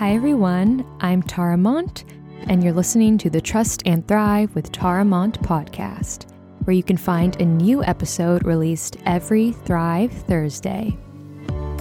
[0.00, 0.86] Hi, everyone.
[1.02, 2.04] I'm Tara Mont,
[2.48, 6.24] and you're listening to the Trust and Thrive with Tara Mont podcast,
[6.64, 10.96] where you can find a new episode released every Thrive Thursday.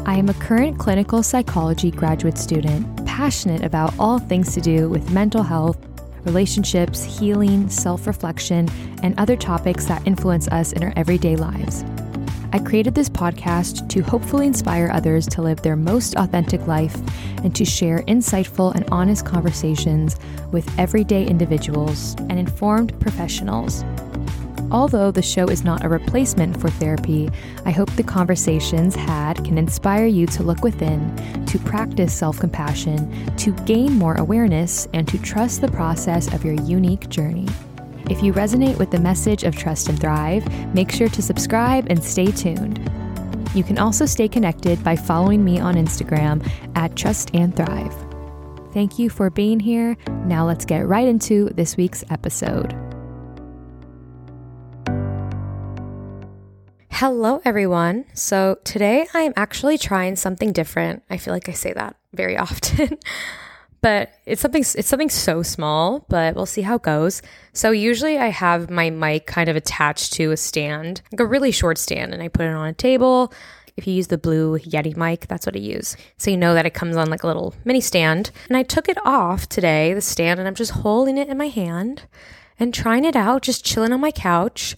[0.05, 5.11] I am a current clinical psychology graduate student, passionate about all things to do with
[5.11, 5.79] mental health,
[6.25, 8.67] relationships, healing, self reflection,
[9.01, 11.85] and other topics that influence us in our everyday lives.
[12.51, 16.95] I created this podcast to hopefully inspire others to live their most authentic life
[17.43, 20.17] and to share insightful and honest conversations
[20.51, 23.83] with everyday individuals and informed professionals.
[24.71, 27.29] Although the show is not a replacement for therapy,
[27.65, 33.35] I hope the conversations had can inspire you to look within, to practice self compassion,
[33.37, 37.47] to gain more awareness, and to trust the process of your unique journey.
[38.09, 42.03] If you resonate with the message of Trust and Thrive, make sure to subscribe and
[42.03, 42.79] stay tuned.
[43.53, 46.43] You can also stay connected by following me on Instagram
[46.75, 47.93] at Trust and Thrive.
[48.73, 49.95] Thank you for being here.
[50.25, 52.75] Now let's get right into this week's episode.
[56.89, 58.05] Hello, everyone.
[58.15, 61.03] So, today I am actually trying something different.
[61.11, 62.97] I feel like I say that very often
[63.81, 67.21] but it's something it's something so small but we'll see how it goes.
[67.53, 71.51] So usually i have my mic kind of attached to a stand like a really
[71.51, 73.33] short stand and i put it on a table.
[73.77, 75.95] If you use the blue yeti mic that's what i use.
[76.17, 78.31] So you know that it comes on like a little mini stand.
[78.47, 81.47] And i took it off today the stand and i'm just holding it in my
[81.47, 82.03] hand
[82.59, 84.75] and trying it out just chilling on my couch.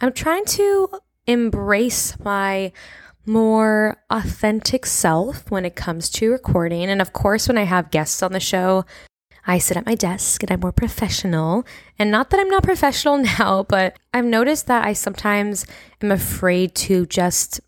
[0.00, 0.88] I'm trying to
[1.26, 2.72] embrace my
[3.30, 6.90] more authentic self when it comes to recording.
[6.90, 8.84] And of course, when I have guests on the show,
[9.46, 11.64] I sit at my desk and I'm more professional.
[11.98, 15.64] And not that I'm not professional now, but I've noticed that I sometimes
[16.02, 17.60] am afraid to just,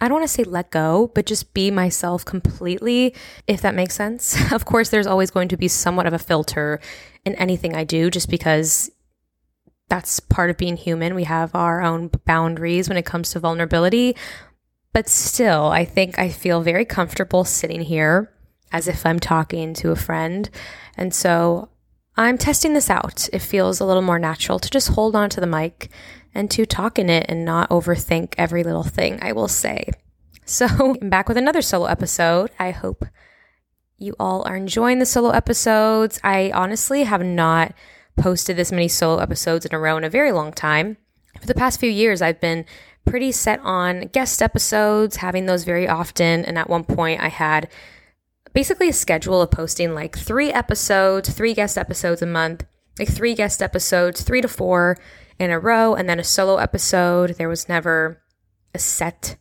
[0.00, 3.14] I don't want to say let go, but just be myself completely,
[3.46, 4.50] if that makes sense.
[4.52, 6.80] of course, there's always going to be somewhat of a filter
[7.26, 8.90] in anything I do just because
[9.90, 11.14] that's part of being human.
[11.14, 14.16] We have our own boundaries when it comes to vulnerability.
[14.92, 18.32] But still, I think I feel very comfortable sitting here
[18.72, 20.48] as if I'm talking to a friend.
[20.96, 21.68] And so
[22.16, 23.28] I'm testing this out.
[23.32, 25.90] It feels a little more natural to just hold on to the mic
[26.34, 29.90] and to talk in it and not overthink every little thing I will say.
[30.44, 30.66] So
[31.00, 32.50] I'm back with another solo episode.
[32.58, 33.04] I hope
[33.96, 36.18] you all are enjoying the solo episodes.
[36.24, 37.74] I honestly have not
[38.16, 40.96] posted this many solo episodes in a row in a very long time.
[41.40, 42.64] For the past few years, I've been
[43.04, 46.44] pretty set on guest episodes, having those very often.
[46.44, 47.68] And at one point, I had
[48.52, 52.64] basically a schedule of posting like three episodes, three guest episodes a month,
[52.98, 54.98] like three guest episodes, three to four
[55.38, 57.30] in a row, and then a solo episode.
[57.30, 58.22] There was never
[58.74, 59.36] a set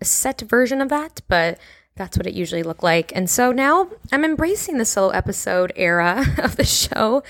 [0.00, 1.58] a set version of that, but
[1.94, 3.12] that's what it usually looked like.
[3.14, 7.22] And so now I'm embracing the solo episode era of the show,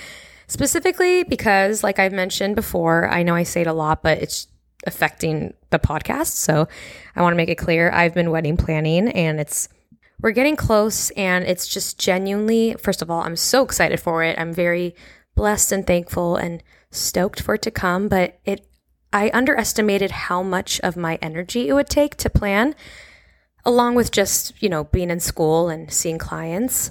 [0.46, 4.46] specifically because, like I've mentioned before, I know I say it a lot, but it's
[4.86, 6.34] affecting the podcast.
[6.36, 6.68] So
[7.16, 9.68] I want to make it clear I've been wedding planning and it's
[10.20, 14.38] we're getting close and it's just genuinely first of all, I'm so excited for it.
[14.38, 14.94] I'm very
[15.34, 18.66] blessed and thankful and stoked for it to come, but it
[19.12, 22.74] I underestimated how much of my energy it would take to plan
[23.64, 26.90] along with just, you know, being in school and seeing clients.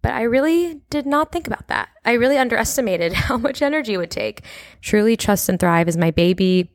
[0.00, 1.88] But I really did not think about that.
[2.04, 4.42] I really underestimated how much energy it would take.
[4.80, 6.70] Truly Trust and Thrive is my baby.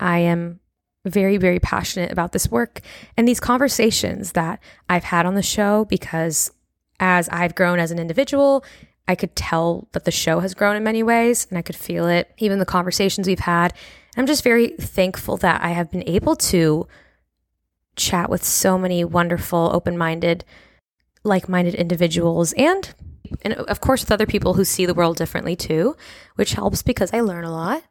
[0.00, 0.60] I am
[1.04, 2.80] very, very passionate about this work
[3.16, 6.50] and these conversations that I've had on the show because
[7.00, 8.64] as I've grown as an individual,
[9.06, 12.06] I could tell that the show has grown in many ways and I could feel
[12.06, 13.72] it, even the conversations we've had.
[14.16, 16.86] I'm just very thankful that I have been able to
[17.96, 20.44] chat with so many wonderful, open minded,
[21.24, 22.94] like minded individuals and
[23.42, 25.96] and of course with other people who see the world differently too,
[26.36, 27.82] which helps because I learn a lot.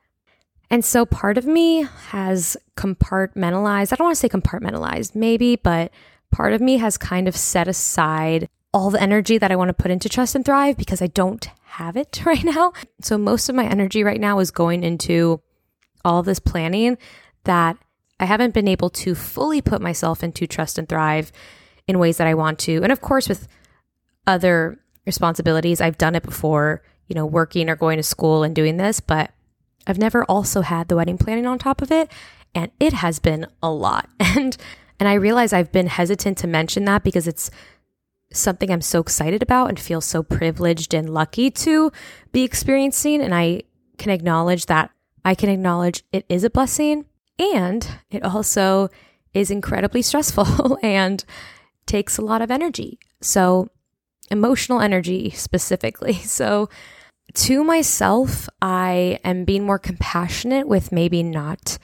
[0.70, 5.92] And so part of me has compartmentalized, I don't want to say compartmentalized, maybe, but
[6.32, 9.74] part of me has kind of set aside all the energy that I want to
[9.74, 12.74] put into Trust and Thrive because I don't have it right now.
[13.02, 15.42] So most of my energy right now is going into
[16.04, 16.98] all this planning
[17.46, 17.78] that
[18.20, 21.32] I haven't been able to fully put myself into Trust and Thrive
[21.88, 22.84] in ways that I want to.
[22.84, 23.48] And of course, with
[24.26, 28.78] other responsibilities, I've done it before, you know, working or going to school and doing
[28.78, 29.32] this, but
[29.88, 32.12] I've never also had the wedding planning on top of it,
[32.54, 34.10] and it has been a lot.
[34.20, 34.58] And
[35.00, 37.52] and I realize I've been hesitant to mention that because it's
[38.34, 41.92] something I'm so excited about and feel so privileged and lucky to
[42.32, 43.62] be experiencing and I
[44.00, 44.90] can acknowledge that
[45.24, 47.06] I can acknowledge it is a blessing
[47.38, 48.90] and it also
[49.36, 51.24] is incredibly stressful and
[51.86, 53.00] takes a lot of energy.
[53.22, 53.70] So
[54.30, 56.14] emotional energy specifically.
[56.24, 56.70] So,
[57.34, 61.78] to myself, I am being more compassionate with maybe not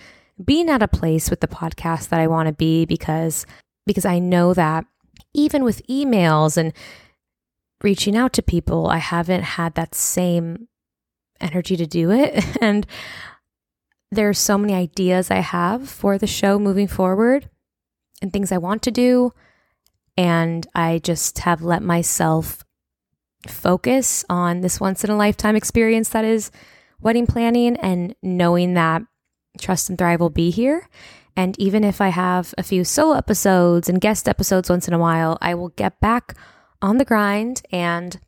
[0.43, 3.45] being at a place with the podcast that I want to be because
[3.85, 4.85] because I know that
[5.33, 6.73] even with emails and
[7.83, 10.67] reaching out to people, I haven't had that same
[11.41, 12.43] energy to do it.
[12.61, 12.87] And
[14.11, 17.49] there's so many ideas I have for the show moving forward
[18.21, 19.33] and things I want to do.
[20.15, 22.62] And I just have let myself
[23.47, 26.51] focus on this once in a lifetime experience that is
[27.01, 29.03] wedding planning and knowing that
[29.59, 30.87] Trust and Thrive will be here.
[31.35, 34.99] And even if I have a few solo episodes and guest episodes once in a
[34.99, 36.35] while, I will get back
[36.81, 38.19] on the grind and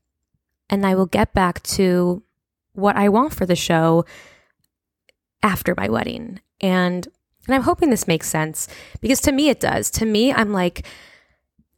[0.70, 2.24] and I will get back to
[2.74, 4.06] what I want for the show
[5.44, 6.42] after my wedding.
[6.62, 7.08] And
[7.46, 8.68] and I'm hoping this makes sense
[9.02, 9.92] because to me it does.
[9.92, 10.86] To me, I'm like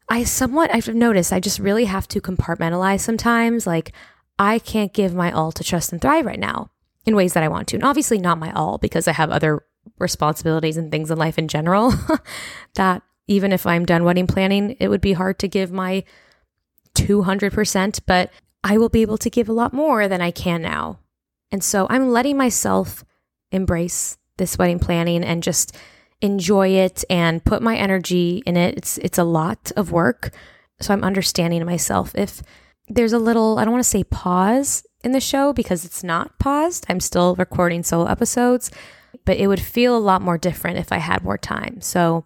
[0.10, 3.68] I somewhat, I've noticed I just really have to compartmentalize sometimes.
[3.68, 3.92] Like,
[4.40, 6.70] I can't give my all to Trust and Thrive right now
[7.06, 7.78] in ways that I want to.
[7.78, 9.64] And obviously, not my all because I have other
[10.00, 11.94] responsibilities and things in life in general
[12.76, 16.04] that even if I'm done wedding planning, it would be hard to give my
[16.96, 18.32] 200%, but
[18.64, 21.00] I will be able to give a lot more than I can now.
[21.52, 23.04] And so I'm letting myself
[23.52, 25.76] embrace this wedding planning and just
[26.22, 28.78] enjoy it and put my energy in it.
[28.78, 30.32] It's it's a lot of work.
[30.80, 32.42] So I'm understanding myself if
[32.88, 36.38] there's a little I don't want to say pause in the show because it's not
[36.40, 36.86] paused.
[36.90, 38.72] I'm still recording solo episodes,
[39.26, 41.82] but it would feel a lot more different if I had more time.
[41.82, 42.26] So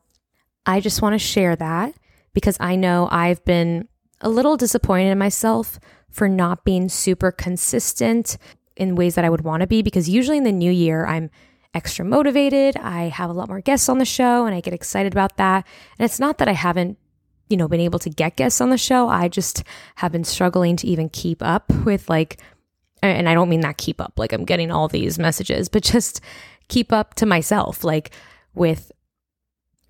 [0.66, 1.94] I just want to share that
[2.34, 3.88] because I know I've been
[4.22, 5.80] a little disappointed in myself
[6.10, 8.38] for not being super consistent
[8.76, 11.30] in ways that I would want to be because usually in the new year I'm
[11.74, 12.76] extra motivated.
[12.78, 15.66] I have a lot more guests on the show and I get excited about that.
[15.98, 16.98] And it's not that I haven't,
[17.50, 19.08] you know, been able to get guests on the show.
[19.08, 19.64] I just
[19.96, 22.42] have been struggling to even keep up with like,
[23.02, 26.22] and I don't mean that keep up, like I'm getting all these messages, but just
[26.68, 28.12] keep up to myself, like
[28.54, 28.92] with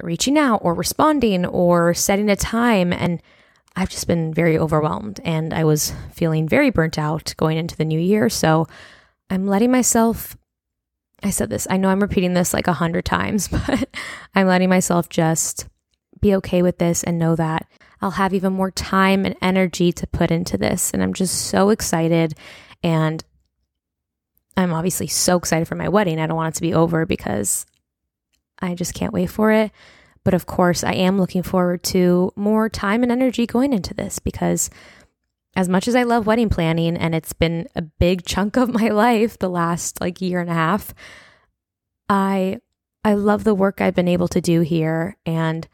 [0.01, 2.93] reaching out or responding or setting a time.
[2.93, 3.21] And
[3.75, 7.85] I've just been very overwhelmed and I was feeling very burnt out going into the
[7.85, 8.29] new year.
[8.29, 8.67] So
[9.29, 10.37] I'm letting myself
[11.23, 13.89] I said this, I know I'm repeating this like a hundred times, but
[14.35, 15.67] I'm letting myself just
[16.19, 17.67] be okay with this and know that
[18.01, 20.91] I'll have even more time and energy to put into this.
[20.91, 22.33] And I'm just so excited.
[22.83, 23.23] And
[24.57, 26.19] I'm obviously so excited for my wedding.
[26.19, 27.65] I don't want it to be over because
[28.59, 29.71] I just can't wait for it.
[30.23, 34.19] But of course, I am looking forward to more time and energy going into this
[34.19, 34.69] because
[35.55, 38.87] as much as I love wedding planning and it's been a big chunk of my
[38.89, 40.93] life the last like year and a half,
[42.09, 42.59] I
[43.03, 45.67] I love the work I've been able to do here and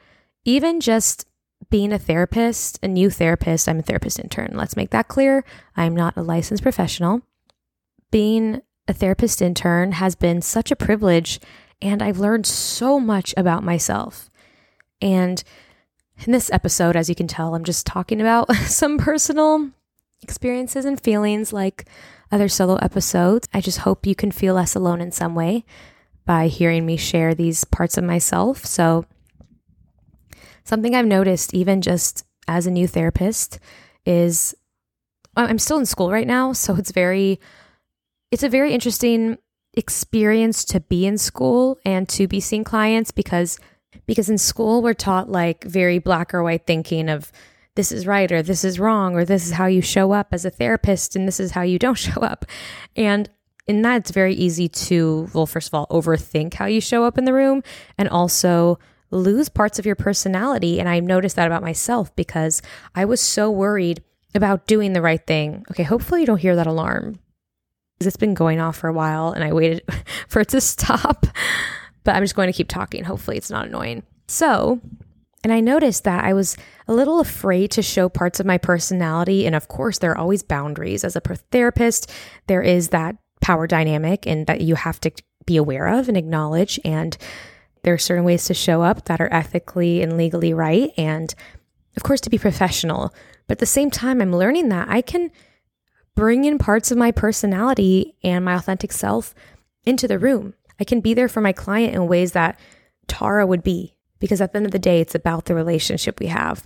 [0.46, 1.26] even just
[1.70, 4.52] being a therapist, a new therapist, I'm a therapist intern.
[4.54, 5.44] Let's make that clear.
[5.76, 7.22] I'm not a licensed professional.
[8.12, 11.42] Being a therapist intern has been such a privilege
[11.82, 14.30] and I've learned so much about myself.
[15.02, 15.44] And
[16.26, 19.70] in this episode, as you can tell, I'm just talking about some personal
[20.24, 21.86] experiences and feelings like
[22.32, 23.48] other solo episodes.
[23.54, 25.64] I just hope you can feel less alone in some way
[26.26, 28.66] by hearing me share these parts of myself.
[28.66, 29.06] So,
[30.64, 33.60] something I've noticed, even just as a new therapist,
[34.06, 34.56] is
[35.36, 36.52] I'm still in school right now.
[36.52, 37.40] So, it's very,
[38.32, 39.38] it's a very interesting
[39.74, 43.60] experience to be in school and to be seeing clients because
[44.08, 47.32] because in school we're taught like very black or white thinking of
[47.76, 50.44] this is right or this is wrong or this is how you show up as
[50.44, 52.46] a therapist and this is how you don't show up.
[52.96, 53.30] And
[53.68, 57.18] in that it's very easy to well first of all overthink how you show up
[57.18, 57.62] in the room
[57.98, 58.80] and also
[59.12, 62.62] lose parts of your personality and I noticed that about myself because
[62.96, 64.02] I was so worried
[64.36, 65.66] about doing the right thing.
[65.72, 67.20] Okay, hopefully you don't hear that alarm.
[68.00, 69.84] It's been going off for a while and I waited
[70.28, 71.26] for it to stop
[72.08, 73.04] but I'm just going to keep talking.
[73.04, 74.02] Hopefully, it's not annoying.
[74.30, 74.80] So,
[75.44, 76.56] and I noticed that I was
[76.88, 79.46] a little afraid to show parts of my personality.
[79.46, 81.04] And of course, there are always boundaries.
[81.04, 81.22] As a
[81.52, 82.10] therapist,
[82.48, 85.12] there is that power dynamic and that you have to
[85.46, 86.80] be aware of and acknowledge.
[86.86, 87.18] And
[87.84, 90.92] there are certain ways to show up that are ethically and legally right.
[90.96, 91.36] And
[91.98, 93.14] of course, to be professional.
[93.48, 95.30] But at the same time, I'm learning that I can
[96.16, 99.36] bring in parts of my personality and my authentic self
[99.84, 100.54] into the room.
[100.80, 102.60] I can be there for my client in ways that
[103.08, 106.28] Tara would be because at the end of the day, it's about the relationship we
[106.28, 106.66] have.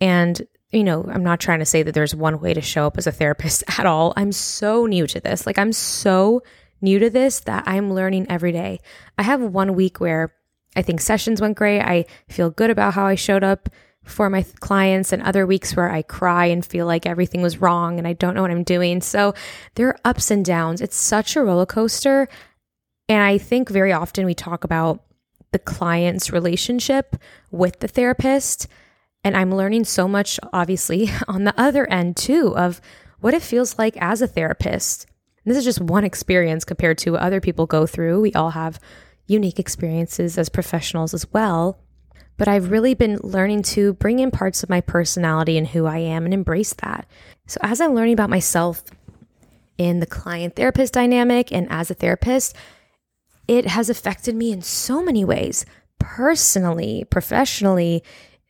[0.00, 0.40] And,
[0.70, 3.06] you know, I'm not trying to say that there's one way to show up as
[3.06, 4.12] a therapist at all.
[4.16, 5.46] I'm so new to this.
[5.46, 6.42] Like, I'm so
[6.80, 8.80] new to this that I'm learning every day.
[9.18, 10.34] I have one week where
[10.76, 11.80] I think sessions went great.
[11.80, 13.68] I feel good about how I showed up
[14.04, 17.98] for my clients and other weeks where I cry and feel like everything was wrong
[17.98, 19.02] and I don't know what I'm doing.
[19.02, 19.34] So
[19.74, 20.80] there are ups and downs.
[20.80, 22.28] It's such a roller coaster.
[23.10, 25.02] And I think very often we talk about
[25.50, 27.16] the client's relationship
[27.50, 28.68] with the therapist.
[29.24, 32.80] And I'm learning so much, obviously, on the other end too, of
[33.18, 35.06] what it feels like as a therapist.
[35.44, 38.20] And this is just one experience compared to what other people go through.
[38.20, 38.78] We all have
[39.26, 41.80] unique experiences as professionals as well.
[42.36, 45.98] But I've really been learning to bring in parts of my personality and who I
[45.98, 47.08] am and embrace that.
[47.48, 48.84] So as I'm learning about myself
[49.78, 52.54] in the client therapist dynamic and as a therapist,
[53.50, 55.66] it has affected me in so many ways
[55.98, 58.04] personally, professionally,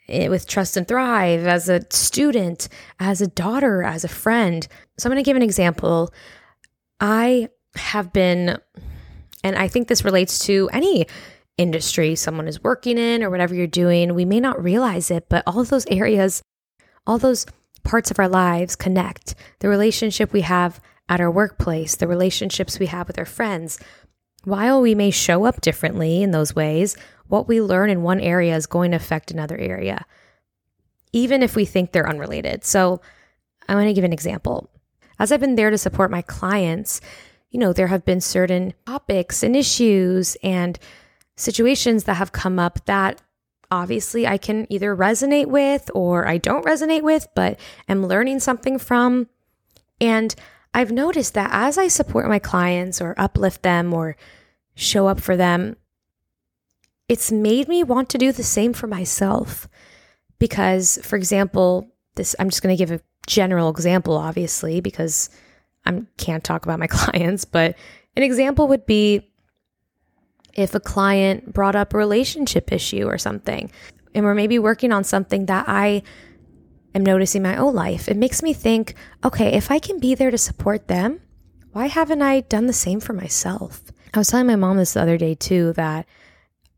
[0.09, 4.69] eh, with Trust and Thrive, as a student, as a daughter, as a friend.
[4.99, 6.13] So I'm going to give an example.
[7.01, 8.59] I have been,
[9.43, 11.07] and I think this relates to any
[11.57, 14.15] industry someone is working in or whatever you're doing.
[14.15, 16.43] We may not realize it, but all those areas,
[17.07, 17.47] all those
[17.85, 19.35] parts of our lives connect.
[19.61, 20.79] The relationship we have
[21.11, 23.79] at our workplace, the relationships we have with our friends.
[24.45, 26.97] While we may show up differently in those ways,
[27.29, 30.05] what we learn in one area is going to affect another area,
[31.13, 32.65] even if we think they're unrelated.
[32.65, 33.01] So,
[33.69, 34.69] I want to give an example.
[35.19, 37.01] As I've been there to support my clients,
[37.51, 40.79] you know, there have been certain topics and issues and
[41.37, 43.23] situations that have come up that
[43.71, 48.79] obviously I can either resonate with or I don't resonate with, but am learning something
[48.79, 49.29] from.
[50.01, 50.35] And
[50.73, 54.17] I've noticed that as I support my clients or uplift them or
[54.75, 55.77] show up for them,
[57.09, 59.69] it's made me want to do the same for myself.
[60.39, 65.29] Because, for example, this I'm just going to give a general example, obviously, because
[65.85, 67.75] I can't talk about my clients, but
[68.17, 69.31] an example would be
[70.55, 73.71] if a client brought up a relationship issue or something,
[74.15, 76.03] and we're maybe working on something that I
[76.95, 78.95] am noticing my own life, it makes me think,
[79.25, 81.21] okay, if I can be there to support them,
[81.73, 83.83] why haven't I done the same for myself?
[84.13, 86.07] I was telling my mom this the other day too that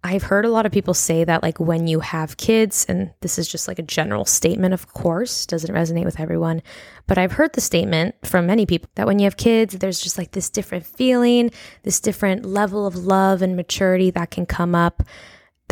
[0.04, 3.38] I've heard a lot of people say that, like, when you have kids, and this
[3.38, 6.60] is just like a general statement, of course, doesn't resonate with everyone,
[7.06, 10.18] but I've heard the statement from many people that when you have kids, there's just
[10.18, 11.52] like this different feeling,
[11.84, 15.04] this different level of love and maturity that can come up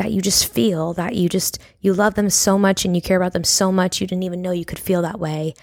[0.00, 3.16] that you just feel that you just you love them so much and you care
[3.16, 5.54] about them so much you didn't even know you could feel that way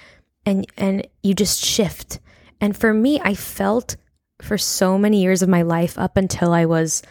[0.45, 2.19] and and you just shift
[2.61, 3.97] and for me i felt
[4.41, 7.01] for so many years of my life up until i was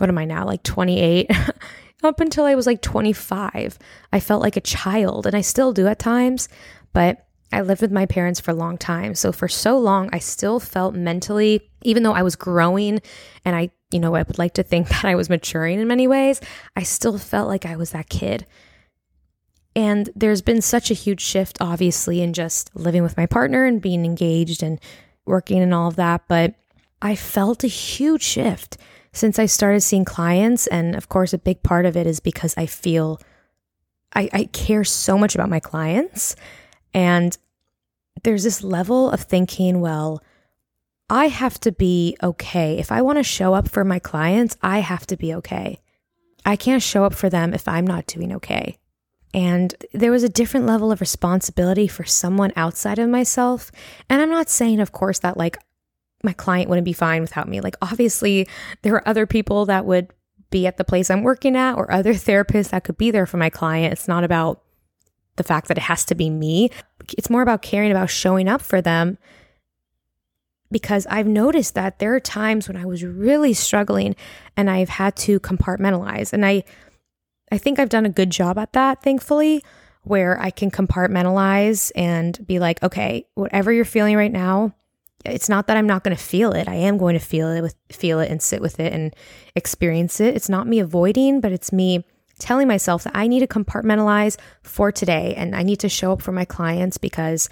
[0.00, 1.30] what am I now, like 28?
[2.02, 3.78] Up until I was like 25,
[4.10, 6.48] I felt like a child, and I still do at times,
[6.94, 9.14] but I lived with my parents for a long time.
[9.14, 13.00] So for so long, I still felt mentally, even though I was growing
[13.44, 16.06] and I, you know, I would like to think that I was maturing in many
[16.06, 16.40] ways,
[16.76, 18.46] I still felt like I was that kid.
[19.76, 23.80] And there's been such a huge shift, obviously, in just living with my partner and
[23.80, 24.80] being engaged and
[25.26, 26.22] working and all of that.
[26.28, 26.54] But
[27.00, 28.76] I felt a huge shift
[29.12, 30.66] since I started seeing clients.
[30.66, 33.20] And of course, a big part of it is because I feel
[34.12, 36.34] I, I care so much about my clients.
[36.92, 37.36] And
[38.22, 40.22] there's this level of thinking, well,
[41.08, 42.78] I have to be okay.
[42.78, 45.80] If I want to show up for my clients, I have to be okay.
[46.44, 48.78] I can't show up for them if I'm not doing okay.
[49.32, 53.70] And there was a different level of responsibility for someone outside of myself.
[54.08, 55.58] And I'm not saying, of course, that like
[56.22, 57.60] my client wouldn't be fine without me.
[57.60, 58.48] Like, obviously,
[58.82, 60.12] there are other people that would
[60.50, 63.36] be at the place I'm working at or other therapists that could be there for
[63.36, 63.92] my client.
[63.92, 64.62] It's not about
[65.40, 66.70] the fact that it has to be me,
[67.16, 69.16] it's more about caring about showing up for them.
[70.70, 74.14] Because I've noticed that there are times when I was really struggling
[74.54, 76.32] and I've had to compartmentalize.
[76.34, 76.62] And I,
[77.50, 79.64] I think I've done a good job at that, thankfully,
[80.02, 84.74] where I can compartmentalize and be like, okay, whatever you're feeling right now,
[85.24, 86.68] it's not that I'm not going to feel it.
[86.68, 89.14] I am going to feel it with feel it and sit with it and
[89.56, 90.36] experience it.
[90.36, 92.04] It's not me avoiding, but it's me
[92.40, 96.22] telling myself that I need to compartmentalize for today and I need to show up
[96.22, 97.48] for my clients because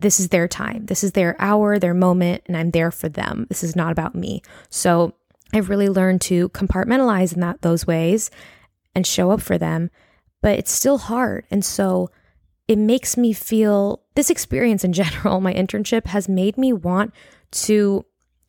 [0.00, 0.86] this is their time.
[0.86, 3.46] This is their hour, their moment, and I'm there for them.
[3.48, 4.42] This is not about me.
[4.68, 5.14] So
[5.54, 8.30] I've really learned to compartmentalize in that those ways
[8.94, 9.90] and show up for them,
[10.40, 11.46] but it's still hard.
[11.50, 12.10] And so
[12.68, 17.14] it makes me feel this experience in general, my internship has made me want
[17.52, 18.04] to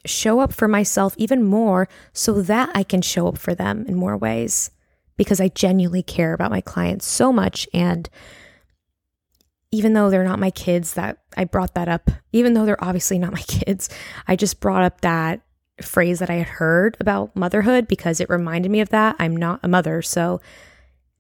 [0.06, 3.96] show up for myself even more so that I can show up for them in
[3.96, 4.72] more ways
[5.17, 7.67] because I genuinely care about my clients so much.
[7.74, 8.10] And
[9.72, 13.20] even though they're not my kids, that I brought that up, even though they're obviously
[13.20, 13.89] not my kids,
[14.27, 15.41] I just brought up that
[15.82, 19.15] phrase that I had heard about motherhood because it reminded me of that.
[19.20, 20.01] I'm not a mother.
[20.01, 20.39] So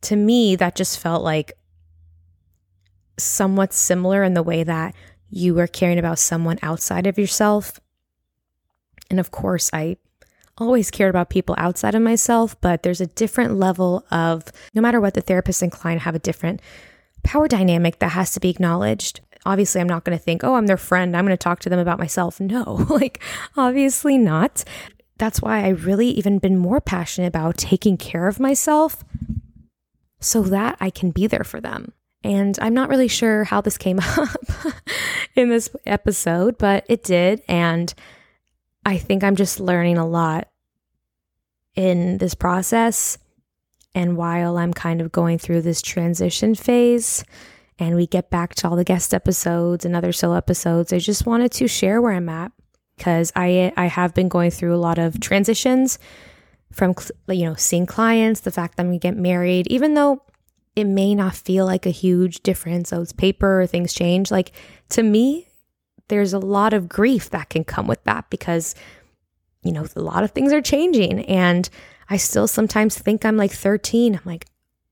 [0.01, 1.53] to me, that just felt like
[3.17, 4.95] somewhat similar in the way that
[5.29, 7.79] you were caring about someone outside of yourself.
[9.09, 9.97] And of course, I
[10.57, 15.01] always cared about people outside of myself, but there's a different level of no matter
[15.01, 16.61] what the therapist and client have a different
[17.23, 19.21] power dynamic that has to be acknowledged.
[19.45, 21.15] Obviously, I'm not going to think, oh, I'm their friend.
[21.15, 22.39] I'm going to talk to them about myself.
[22.39, 23.21] No, like,
[23.57, 24.63] obviously not.
[25.17, 29.03] That's why I really even been more passionate about taking care of myself
[30.19, 31.93] so that I can be there for them.
[32.23, 34.29] And I'm not really sure how this came up
[35.35, 37.41] in this episode, but it did.
[37.47, 37.93] And
[38.85, 40.49] I think I'm just learning a lot
[41.75, 43.17] in this process.
[43.95, 47.23] And while I'm kind of going through this transition phase
[47.79, 51.25] and we get back to all the guest episodes and other solo episodes, I just
[51.25, 52.51] wanted to share where I'm at
[52.97, 55.99] because I I have been going through a lot of transitions
[56.71, 56.95] from
[57.27, 60.21] you know seeing clients, the fact that I'm gonna get married, even though
[60.75, 62.89] it may not feel like a huge difference.
[62.89, 64.31] So it's paper things change.
[64.31, 64.51] Like
[64.89, 65.47] to me,
[66.13, 68.75] there's a lot of grief that can come with that because,
[69.63, 71.25] you know, a lot of things are changing.
[71.25, 71.67] And
[72.07, 74.13] I still sometimes think I'm like 13.
[74.13, 74.45] I'm like,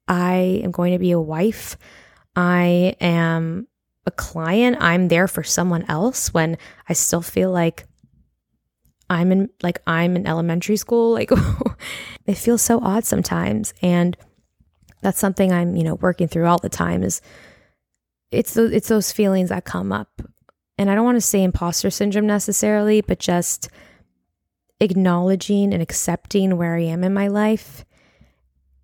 [0.07, 1.77] I am going to be a wife.
[2.35, 3.67] I am
[4.07, 4.77] a client.
[4.79, 6.57] I'm there for someone else when
[6.89, 7.85] I still feel like
[9.07, 11.13] I'm in like I'm in elementary school.
[11.19, 11.29] Like
[12.25, 13.75] it feels so odd sometimes.
[13.83, 14.17] And
[15.01, 17.21] that's something I'm, you know, working through all the time is
[18.31, 20.19] it's those, it's those feelings that come up
[20.81, 23.69] and I don't want to say imposter syndrome necessarily, but just
[24.79, 27.85] acknowledging and accepting where I am in my life.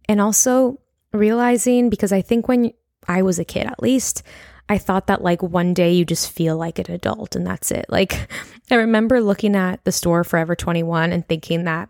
[0.07, 0.79] And also
[1.11, 2.71] realizing, because I think when
[3.07, 4.21] I was a kid, at least,
[4.69, 7.87] I thought that like one day you just feel like an adult and that's it.
[7.89, 8.29] Like,
[8.71, 11.89] I remember looking at the store Forever 21 and thinking that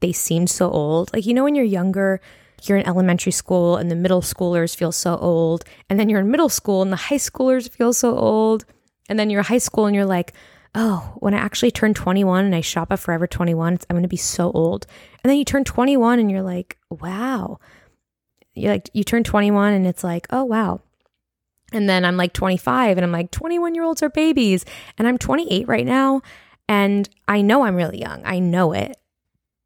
[0.00, 1.10] they seemed so old.
[1.14, 2.20] Like, you know, when you're younger,
[2.64, 5.64] you're in elementary school and the middle schoolers feel so old.
[5.88, 8.66] And then you're in middle school and the high schoolers feel so old.
[9.08, 10.32] And then you're high school and you're like,
[10.74, 14.08] oh, when I actually turn 21 and I shop at Forever 21, I'm going to
[14.08, 14.86] be so old.
[15.22, 17.58] And then you turn 21 and you're like, wow.
[18.54, 20.80] You're like, you turn 21 and it's like, oh, wow.
[21.72, 24.64] And then I'm like 25 and I'm like, 21 year olds are babies.
[24.98, 26.22] And I'm 28 right now.
[26.68, 28.22] And I know I'm really young.
[28.24, 28.96] I know it.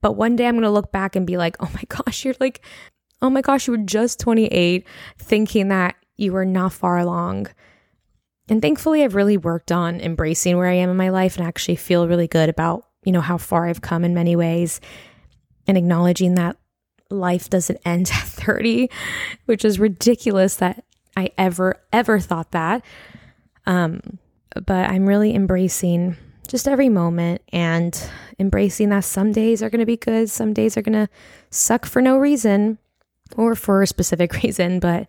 [0.03, 2.35] But one day I'm going to look back and be like, oh my gosh, you're
[2.41, 2.63] like,
[3.23, 4.87] oh my gosh, you were just 28
[5.19, 7.49] thinking that you were not far along
[8.49, 11.77] and thankfully, I've really worked on embracing where I am in my life and actually
[11.77, 14.81] feel really good about, you know, how far I've come in many ways
[15.67, 16.57] and acknowledging that
[17.11, 18.89] life doesn't end at 30,
[19.47, 20.85] which is ridiculous that
[21.17, 22.85] I ever, ever thought that.
[23.67, 24.01] Um,
[24.55, 28.01] but I'm really embracing just every moment and
[28.39, 31.09] embracing that some days are going to be good, some days are going to
[31.51, 32.79] suck for no reason
[33.37, 35.09] or for a specific reason, but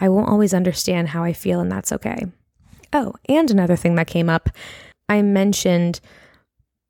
[0.00, 2.26] I won't always understand how I feel, and that's okay.
[2.92, 4.50] Oh, and another thing that came up
[5.08, 6.00] I mentioned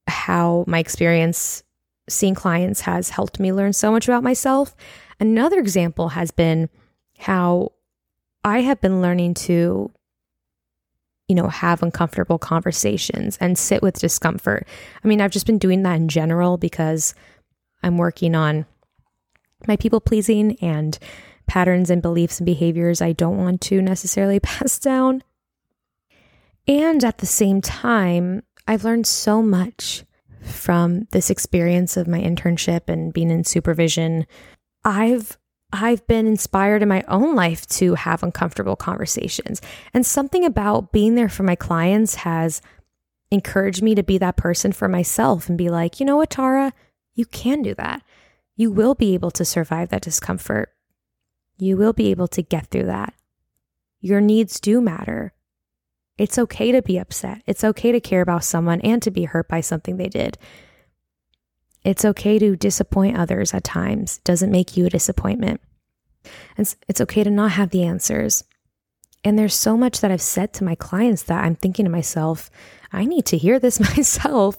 [0.09, 1.63] how my experience
[2.09, 4.75] seeing clients has helped me learn so much about myself.
[5.21, 6.69] Another example has been
[7.19, 7.73] how
[8.45, 9.91] I have been learning to,
[11.29, 14.67] you know, have uncomfortable conversations and sit with discomfort.
[15.05, 17.15] I mean, I've just been doing that in general because
[17.83, 18.67] I'm working on
[19.67, 20.99] my people pleasing and
[21.47, 25.23] patterns and beliefs and behaviors I don't want to necessarily pass down.
[26.69, 30.05] And at the same time, I've learned so much
[30.43, 34.27] from this experience of my internship and being in supervision.
[34.85, 35.39] I've
[35.73, 39.61] I've been inspired in my own life to have uncomfortable conversations.
[39.93, 42.63] And something about being there for my clients has
[43.31, 46.73] encouraged me to be that person for myself and be like, you know what, Tara,
[47.15, 48.03] you can do that.
[48.57, 50.73] You will be able to survive that discomfort.
[51.59, 53.13] You will be able to get through that.
[54.01, 55.35] Your needs do matter.
[56.19, 57.43] It's okay to be upset.
[57.47, 60.37] It's okay to care about someone and to be hurt by something they did.
[61.85, 64.19] It's okay to disappoint others at times.
[64.19, 65.61] It doesn't make you a disappointment.
[66.57, 68.43] And it's okay to not have the answers.
[69.25, 72.51] And there's so much that I've said to my clients that I'm thinking to myself,
[72.93, 74.59] I need to hear this myself.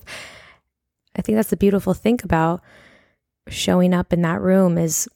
[1.15, 2.61] I think that's the beautiful thing about
[3.49, 5.09] showing up in that room is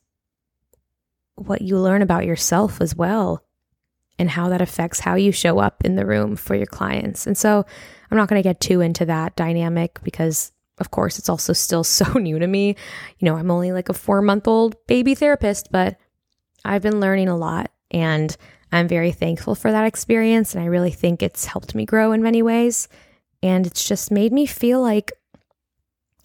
[1.35, 3.43] what you learn about yourself as well
[4.19, 7.25] and how that affects how you show up in the room for your clients.
[7.25, 7.65] And so
[8.11, 11.83] I'm not going to get too into that dynamic because, of course, it's also still
[11.83, 12.75] so new to me.
[13.19, 15.97] You know, I'm only like a four month old baby therapist, but
[16.63, 18.35] I've been learning a lot and
[18.71, 20.55] I'm very thankful for that experience.
[20.55, 22.87] And I really think it's helped me grow in many ways.
[23.41, 25.11] And it's just made me feel like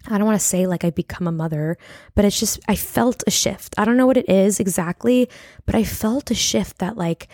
[0.06, 1.76] I don't want to say like I become a mother,
[2.14, 3.74] but it's just, I felt a shift.
[3.76, 5.28] I don't know what it is exactly,
[5.66, 7.28] but I felt a shift that like,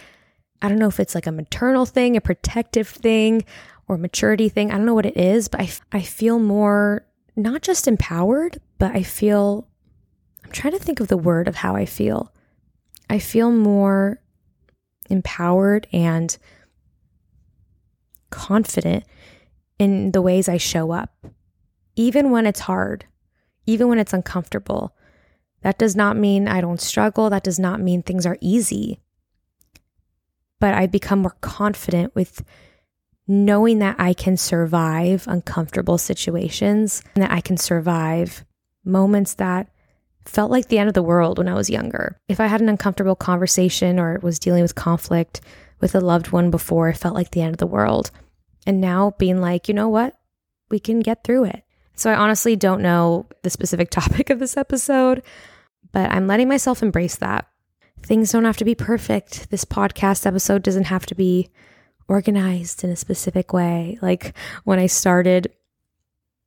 [0.64, 3.44] I don't know if it's like a maternal thing, a protective thing,
[3.87, 4.70] or maturity thing.
[4.70, 7.05] I don't know what it is, but I, I feel more
[7.37, 9.68] not just empowered, but I feel,
[10.42, 12.33] I'm trying to think of the word of how I feel.
[13.11, 14.22] I feel more
[15.11, 16.35] empowered and
[18.31, 19.05] confident
[19.79, 21.27] in the ways I show up,
[21.94, 23.05] even when it's hard,
[23.66, 24.96] even when it's uncomfortable.
[25.61, 27.29] That does not mean I don't struggle.
[27.29, 29.03] That does not mean things are easy.
[30.64, 32.42] But I've become more confident with
[33.29, 38.46] knowing that I can survive uncomfortable situations and that I can survive
[38.83, 39.68] moments that
[40.24, 42.18] felt like the end of the world when I was younger.
[42.31, 45.42] If I had an uncomfortable conversation or was dealing with conflict
[45.83, 48.11] with a loved one before, it felt like the end of the world.
[48.66, 50.16] And now being like, you know what?
[50.70, 51.62] We can get through it.
[51.94, 55.22] So I honestly don't know the specific topic of this episode,
[55.92, 57.48] but I'm letting myself embrace that.
[58.04, 59.50] Things don't have to be perfect.
[59.50, 61.48] This podcast episode doesn't have to be
[62.08, 63.98] organized in a specific way.
[64.02, 65.52] Like when I started,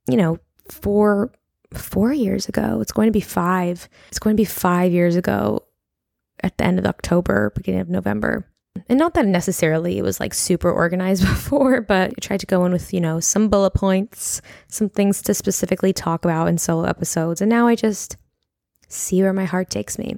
[0.08, 0.38] you know,
[0.70, 1.32] four
[1.72, 2.80] four years ago.
[2.80, 3.88] It's going to be five.
[4.08, 5.64] It's going to be five years ago
[6.42, 8.46] at the end of October, beginning of November.
[8.88, 12.64] And not that necessarily it was like super organized before, but I tried to go
[12.64, 16.84] in with, you know, some bullet points, some things to specifically talk about in solo
[16.84, 17.40] episodes.
[17.40, 18.16] And now I just
[18.88, 20.16] see where my heart takes me.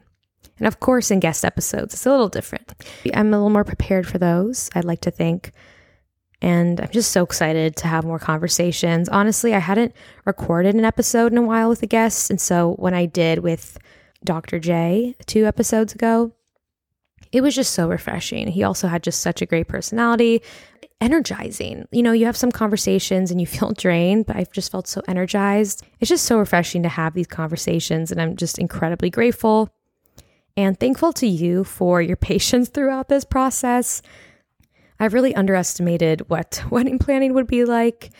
[0.61, 2.73] And of course, in guest episodes, it's a little different.
[3.15, 5.53] I'm a little more prepared for those, I'd like to think.
[6.43, 9.09] And I'm just so excited to have more conversations.
[9.09, 9.95] Honestly, I hadn't
[10.25, 12.31] recorded an episode in a while with a guest.
[12.31, 13.79] And so when I did with
[14.25, 14.59] Dr.
[14.59, 16.33] J two episodes ago,
[17.33, 18.49] it was just so refreshing.
[18.49, 20.43] He also had just such a great personality,
[21.01, 21.87] energizing.
[21.93, 25.03] You know, you have some conversations and you feel drained, but I've just felt so
[25.09, 25.85] energized.
[26.01, 28.11] It's just so refreshing to have these conversations.
[28.11, 29.71] And I'm just incredibly grateful
[30.57, 34.03] and thankful to you for your patience throughout this process.
[34.99, 38.11] I've really underestimated what wedding planning would be like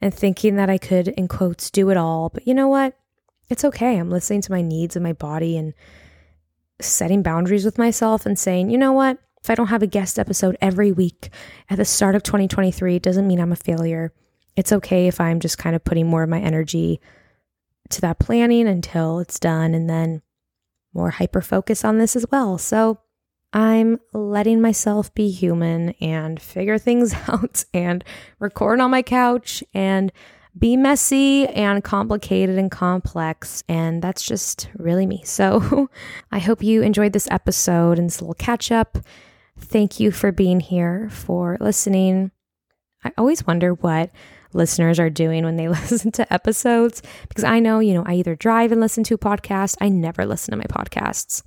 [0.00, 2.28] and thinking that I could, in quotes, do it all.
[2.28, 2.96] But you know what?
[3.48, 3.96] It's okay.
[3.98, 5.72] I'm listening to my needs and my body and
[6.80, 9.18] setting boundaries with myself and saying, you know what?
[9.42, 11.30] If I don't have a guest episode every week
[11.70, 14.12] at the start of 2023, it doesn't mean I'm a failure.
[14.56, 17.00] It's okay if I'm just kind of putting more of my energy
[17.90, 20.22] to that planning until it's done and then
[20.96, 22.58] more hyper focus on this as well.
[22.58, 22.98] So
[23.52, 28.04] I'm letting myself be human and figure things out and
[28.38, 30.12] record on my couch and
[30.58, 33.62] be messy and complicated and complex.
[33.68, 35.22] And that's just really me.
[35.24, 35.88] So
[36.32, 38.98] I hope you enjoyed this episode and this little catch up.
[39.58, 42.30] Thank you for being here, for listening.
[43.04, 44.10] I always wonder what
[44.56, 48.34] listeners are doing when they listen to episodes because I know, you know, I either
[48.34, 51.42] drive and listen to a podcast, I never listen to my podcasts.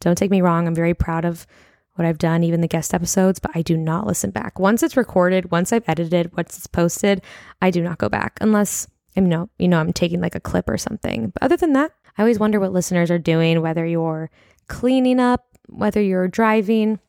[0.00, 1.46] Don't take me wrong, I'm very proud of
[1.94, 4.60] what I've done, even the guest episodes, but I do not listen back.
[4.60, 7.22] Once it's recorded, once I've edited, once it's posted,
[7.60, 10.40] I do not go back unless I'm you know, you know, I'm taking like a
[10.40, 11.30] clip or something.
[11.30, 14.30] But other than that, I always wonder what listeners are doing, whether you're
[14.68, 17.00] cleaning up, whether you're driving,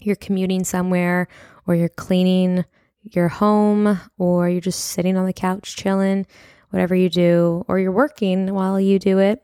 [0.00, 1.28] you're commuting somewhere,
[1.66, 2.64] or you're cleaning
[3.12, 6.26] your home, or you're just sitting on the couch chilling,
[6.70, 9.42] whatever you do, or you're working while you do it.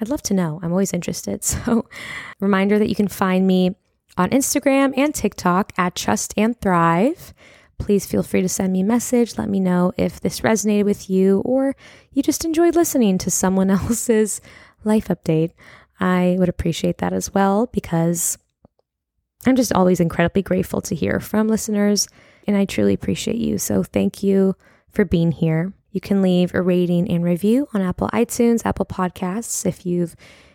[0.00, 0.60] I'd love to know.
[0.62, 1.44] I'm always interested.
[1.44, 1.86] So,
[2.40, 3.74] reminder that you can find me
[4.16, 7.32] on Instagram and TikTok at Trust and Thrive.
[7.78, 9.38] Please feel free to send me a message.
[9.38, 11.76] Let me know if this resonated with you or
[12.12, 14.40] you just enjoyed listening to someone else's
[14.84, 15.52] life update.
[16.00, 18.38] I would appreciate that as well because
[19.46, 22.08] I'm just always incredibly grateful to hear from listeners
[22.46, 23.58] and I truly appreciate you.
[23.58, 24.54] So thank you
[24.90, 25.72] for being here.
[25.90, 30.14] You can leave a rating and review on Apple iTunes, Apple Podcasts if you've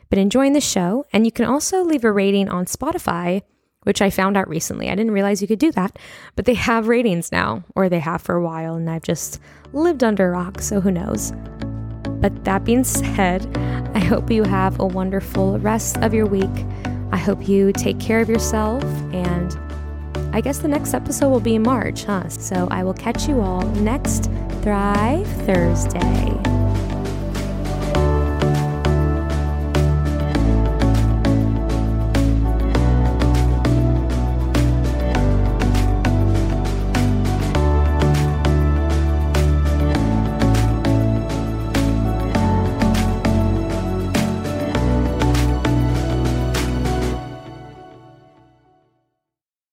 [0.10, 1.06] been enjoying the show.
[1.12, 3.42] And you can also leave a rating on Spotify,
[3.82, 4.90] which I found out recently.
[4.90, 5.98] I didn't realize you could do that,
[6.36, 9.40] but they have ratings now, or they have for a while, and I've just
[9.74, 11.34] lived under a rock, so who knows.
[12.22, 13.46] But that being said,
[13.96, 16.66] I hope you have a wonderful rest of your week.
[17.12, 19.43] I hope you take care of yourself and
[20.34, 22.28] I guess the next episode will be in March, huh?
[22.28, 24.32] So I will catch you all next
[24.64, 26.53] Thrive Thursday.